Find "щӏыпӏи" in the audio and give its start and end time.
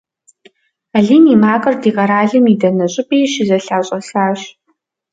2.93-3.19